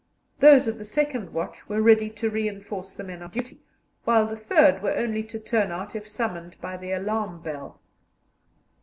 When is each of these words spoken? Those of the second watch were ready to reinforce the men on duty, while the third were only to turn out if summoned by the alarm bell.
Those 0.39 0.67
of 0.67 0.79
the 0.79 0.83
second 0.83 1.29
watch 1.31 1.69
were 1.69 1.79
ready 1.79 2.09
to 2.09 2.29
reinforce 2.31 2.95
the 2.95 3.03
men 3.03 3.21
on 3.21 3.29
duty, 3.29 3.61
while 4.03 4.25
the 4.25 4.35
third 4.35 4.81
were 4.81 4.95
only 4.95 5.21
to 5.25 5.37
turn 5.39 5.71
out 5.71 5.95
if 5.95 6.07
summoned 6.07 6.59
by 6.59 6.75
the 6.75 6.91
alarm 6.91 7.39
bell. 7.39 7.79